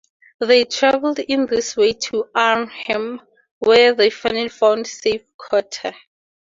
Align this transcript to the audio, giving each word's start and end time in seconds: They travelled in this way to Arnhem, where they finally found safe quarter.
They 0.39 0.65
travelled 0.65 1.19
in 1.19 1.45
this 1.45 1.77
way 1.77 1.93
to 1.93 2.25
Arnhem, 2.33 3.21
where 3.59 3.93
they 3.93 4.09
finally 4.09 4.49
found 4.49 4.87
safe 4.87 5.21
quarter. 5.37 5.93